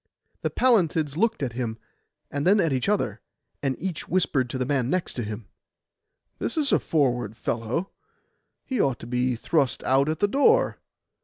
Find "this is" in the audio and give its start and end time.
6.39-6.71